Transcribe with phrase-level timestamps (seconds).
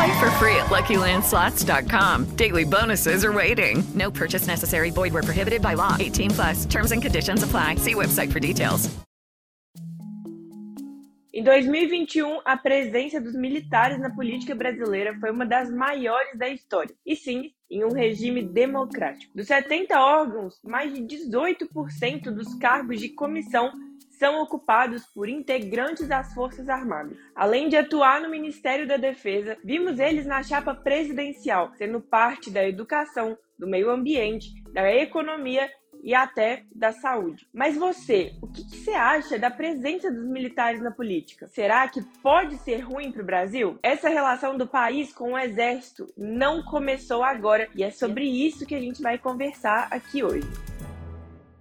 [0.00, 2.24] Play for free at LuckyLandSlots.com.
[2.34, 3.84] Daily bonuses are waiting.
[3.94, 4.90] No purchase necessary.
[4.90, 5.94] Void were prohibited by law.
[6.00, 6.64] 18 plus.
[6.64, 7.74] Terms and conditions apply.
[7.76, 8.88] See website for details.
[11.34, 16.94] Em 2021, a presença dos militares na política brasileira foi uma das maiores da história.
[17.04, 19.36] E sim, em um regime democrático.
[19.36, 23.70] Dos 70 órgãos, mais de 18% dos cargos de comissão
[24.20, 27.16] são ocupados por integrantes das Forças Armadas.
[27.34, 32.62] Além de atuar no Ministério da Defesa, vimos eles na chapa presidencial, sendo parte da
[32.68, 35.70] educação, do meio ambiente, da economia
[36.02, 37.46] e até da saúde.
[37.52, 41.46] Mas você, o que, você acha da presença dos militares na política?
[41.48, 43.78] Será que pode ser ruim para o Brasil?
[43.82, 48.74] Essa relação do país com o exército não começou agora e é sobre isso que
[48.74, 50.48] a gente vai conversar aqui hoje.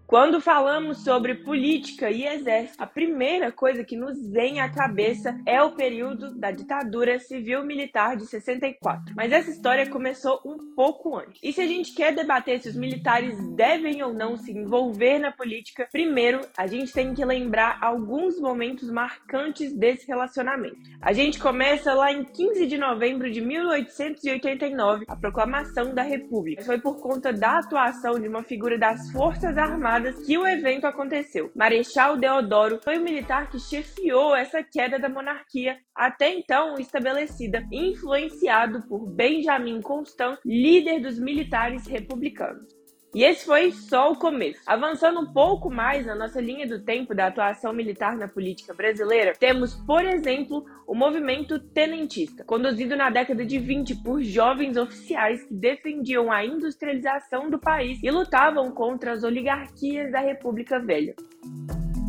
[0.10, 5.62] Quando falamos sobre política e exército, a primeira coisa que nos vem à cabeça é
[5.62, 9.14] o período da ditadura civil-militar de 64.
[9.16, 11.40] Mas essa história começou um pouco antes.
[11.44, 15.32] E se a gente quer debater se os militares devem ou não se envolver na
[15.32, 20.90] política, primeiro a gente tem que lembrar alguns momentos marcantes desse relacionamento.
[21.04, 26.64] A gente começa lá em 15 de novembro de 1889, a proclamação da República.
[26.64, 31.52] Foi por conta da atuação de uma figura das Forças Armadas que o evento aconteceu.
[31.56, 38.88] Marechal Deodoro foi o militar que chefiou essa queda da monarquia, até então estabelecida, influenciado
[38.88, 42.79] por Benjamin Constant, líder dos militares republicanos.
[43.14, 44.62] E esse foi só o começo.
[44.68, 49.34] Avançando um pouco mais na nossa linha do tempo da atuação militar na política brasileira,
[49.34, 55.54] temos, por exemplo, o movimento tenentista, conduzido na década de 20 por jovens oficiais que
[55.54, 61.16] defendiam a industrialização do país e lutavam contra as oligarquias da República Velha.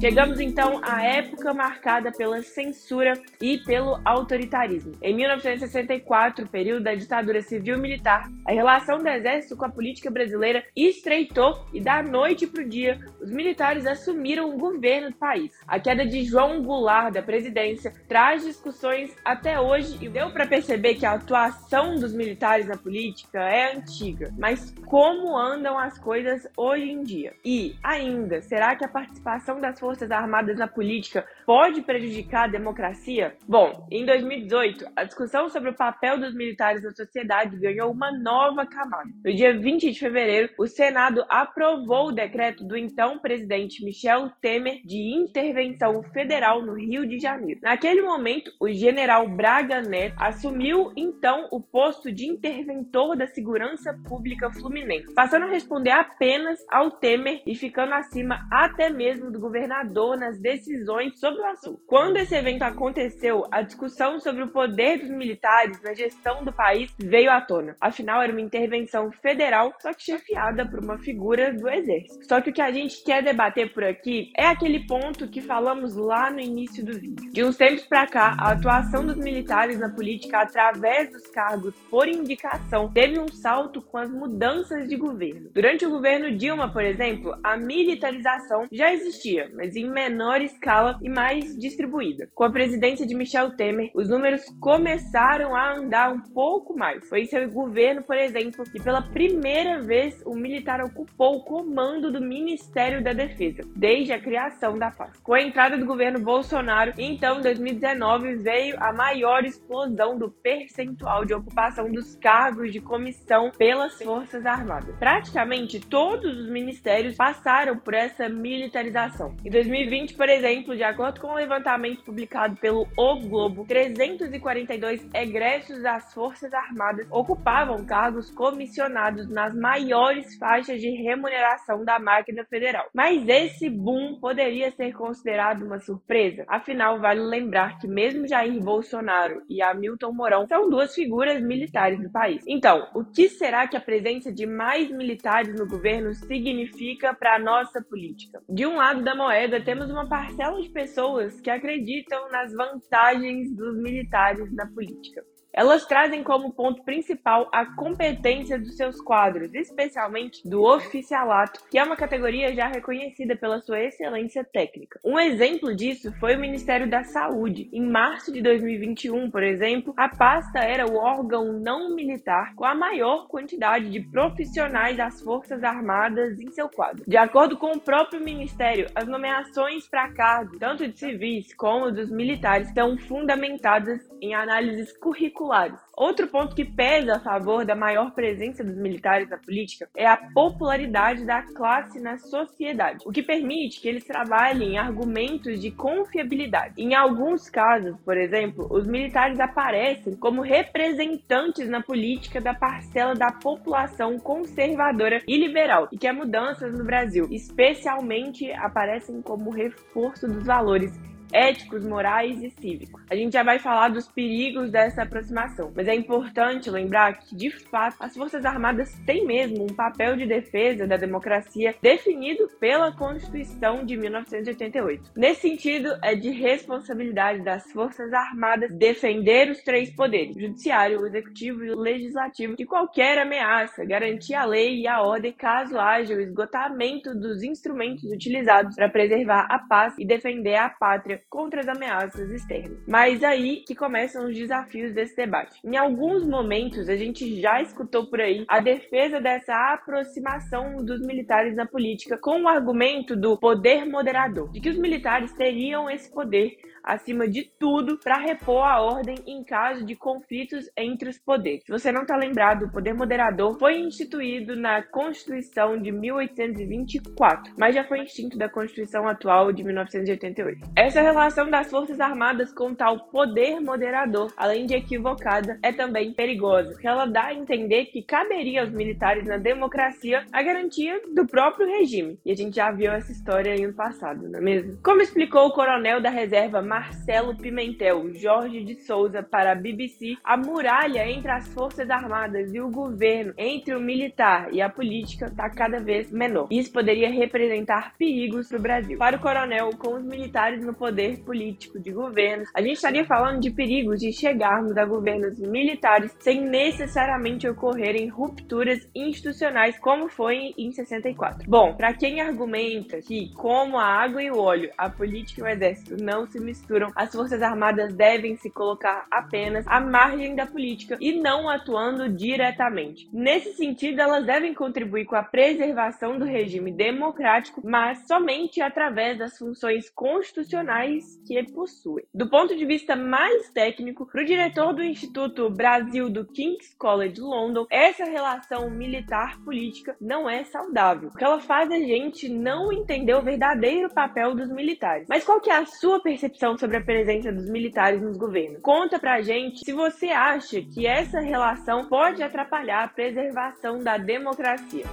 [0.00, 4.94] Chegamos então à época marcada pela censura e pelo autoritarismo.
[5.02, 11.66] Em 1964, período da ditadura civil-militar, a relação do exército com a política brasileira estreitou
[11.74, 15.52] e da noite para o dia, os militares assumiram o governo do país.
[15.68, 20.94] A queda de João Goulart da presidência traz discussões até hoje e deu para perceber
[20.94, 24.32] que a atuação dos militares na política é antiga.
[24.38, 27.34] Mas como andam as coisas hoje em dia?
[27.44, 32.52] E ainda, será que a participação das forças Forças Armadas na política pode prejudicar a
[32.52, 33.34] democracia?
[33.48, 38.64] Bom, em 2018, a discussão sobre o papel dos militares na sociedade ganhou uma nova
[38.64, 39.10] camada.
[39.24, 44.80] No dia 20 de fevereiro, o Senado aprovou o decreto do então presidente Michel Temer
[44.84, 47.58] de intervenção federal no Rio de Janeiro.
[47.60, 54.52] Naquele momento, o general Braga Neto assumiu então o posto de interventor da segurança pública
[54.52, 60.18] fluminense, passando a responder apenas ao Temer e ficando acima até mesmo do governador governador
[60.18, 61.80] nas decisões sobre o assunto.
[61.86, 66.92] Quando esse evento aconteceu, a discussão sobre o poder dos militares na gestão do país
[66.98, 67.76] veio à tona.
[67.80, 72.26] Afinal, era uma intervenção federal, só que chefiada por uma figura do exército.
[72.26, 75.97] Só que o que a gente quer debater por aqui é aquele ponto que falamos
[75.97, 77.32] lá no início do vídeo.
[77.32, 82.08] De uns tempos para cá, a atuação dos militares na política através dos cargos por
[82.08, 85.50] indicação teve um salto com as mudanças de governo.
[85.52, 91.09] Durante o governo Dilma, por exemplo, a militarização já existia, mas em menor escala e
[91.09, 92.28] mais distribuída.
[92.34, 97.09] Com a presidência de Michel Temer, os números começaram a andar um pouco mais.
[97.09, 102.21] Foi seu governo, por exemplo, que pela primeira vez o militar ocupou o comando do
[102.21, 105.18] Ministério da Defesa, desde a criação da paz.
[105.21, 111.24] Com a entrada do governo Bolsonaro, então em 2019 veio a maior explosão do percentual
[111.24, 114.94] de ocupação dos cargos de comissão pelas Forças Armadas.
[114.98, 119.34] Praticamente todos os ministérios passaram por essa militarização.
[119.44, 125.07] Em 2020, por exemplo, de acordo com o um levantamento publicado pelo O Globo, 342
[125.12, 132.86] egressos das Forças Armadas ocupavam cargos comissionados nas maiores faixas de remuneração da máquina federal.
[132.95, 136.47] Mas esse boom poderia ser considerado uma surpresa?
[136.48, 142.10] Afinal, vale lembrar que mesmo Jair Bolsonaro e Hamilton Mourão são duas figuras militares do
[142.10, 142.42] país.
[142.48, 147.39] Então, o que será que a presença de mais militares no governo significa para a
[147.39, 148.41] nossa política?
[148.48, 153.77] De um lado da moeda, temos uma parcela de pessoas que acreditam nas vantagens dos
[153.77, 155.25] militares na política.
[155.52, 161.82] Elas trazem como ponto principal a competência dos seus quadros, especialmente do oficialato, que é
[161.82, 165.00] uma categoria já reconhecida pela sua excelência técnica.
[165.04, 167.68] Um exemplo disso foi o Ministério da Saúde.
[167.72, 172.74] Em março de 2021, por exemplo, a pasta era o órgão não militar com a
[172.74, 177.04] maior quantidade de profissionais das Forças Armadas em seu quadro.
[177.06, 182.10] De acordo com o próprio Ministério, as nomeações para cargos, tanto de civis como dos
[182.10, 185.81] militares, estão fundamentadas em análises curriculares curriculares.
[185.97, 190.16] Outro ponto que pesa a favor da maior presença dos militares na política é a
[190.16, 196.75] popularidade da classe na sociedade, o que permite que eles trabalhem em argumentos de confiabilidade.
[196.77, 203.33] Em alguns casos, por exemplo, os militares aparecem como representantes na política da parcela da
[203.33, 210.92] população conservadora e liberal e quer mudanças no Brasil, especialmente aparecem como reforço dos valores
[211.32, 213.03] éticos, morais e cívicos.
[213.10, 217.50] A gente já vai falar dos perigos dessa aproximação, mas é importante lembrar que, de
[217.50, 223.84] fato, as Forças Armadas têm mesmo um papel de defesa da democracia definido pela Constituição
[223.84, 225.12] de 1988.
[225.16, 231.06] Nesse sentido, é de responsabilidade das Forças Armadas defender os três poderes, o judiciário, o
[231.06, 236.15] executivo e o legislativo, de qualquer ameaça, garantir a lei e a ordem caso haja
[236.15, 241.68] o esgotamento dos instrumentos utilizados para preservar a paz e defender a pátria contra as
[241.68, 242.78] ameaças externas.
[242.86, 245.60] Mas aí que começam os desafios desse debate.
[245.64, 251.54] Em alguns momentos, a gente já escutou por aí a defesa dessa aproximação dos militares
[251.54, 256.56] na política com o argumento do poder moderador, de que os militares teriam esse poder
[256.92, 261.62] acima de tudo, para repor a ordem em caso de conflitos entre os poderes.
[261.64, 267.75] Se você não está lembrado, o poder moderador foi instituído na Constituição de 1824, mas
[267.75, 270.71] já foi extinto da Constituição atual de 1988.
[270.76, 276.71] Essa relação das Forças Armadas com tal poder moderador, além de equivocada, é também perigosa,
[276.71, 281.66] porque ela dá a entender que caberia aos militares na democracia a garantia do próprio
[281.66, 282.19] regime.
[282.25, 284.78] E a gente já viu essa história aí no passado, não é mesmo?
[284.83, 290.35] Como explicou o coronel da reserva Marcelo Pimentel, Jorge de Souza para a BBC, a
[290.35, 295.50] muralha entre as Forças Armadas e o governo, entre o militar e a política, está
[295.50, 296.49] cada vez menor.
[296.50, 298.99] Isso poderia representar perigos para o Brasil.
[298.99, 303.40] Para o coronel, com os militares no poder político de governos, a gente estaria falando
[303.40, 310.73] de perigos de chegarmos a governos militares sem necessariamente ocorrerem rupturas institucionais, como foi em
[310.73, 311.44] 64.
[311.47, 315.47] Bom, para quem argumenta que, como a água e o óleo, a política e o
[315.47, 320.47] exército não se misturam, misturam, as Forças Armadas devem se colocar apenas à margem da
[320.47, 323.09] política e não atuando diretamente.
[323.12, 329.37] Nesse sentido, elas devem contribuir com a preservação do regime democrático, mas somente através das
[329.38, 332.04] funções constitucionais que possuem.
[332.14, 337.21] Do ponto de vista mais técnico, para o diretor do Instituto Brasil do King's College
[337.21, 343.23] London, essa relação militar-política não é saudável, porque ela faz a gente não entender o
[343.23, 345.06] verdadeiro papel dos militares.
[345.09, 348.60] Mas qual que é a sua percepção sobre a presença dos militares nos governos.
[348.62, 354.84] Conta pra gente se você acha que essa relação pode atrapalhar a preservação da democracia.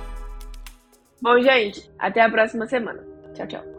[1.22, 3.06] Bom, gente, até a próxima semana.
[3.34, 3.78] Tchau, tchau.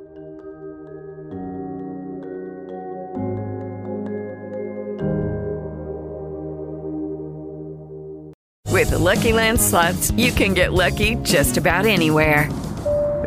[8.78, 12.48] With the Lucky Land slots, you can get lucky just about anywhere.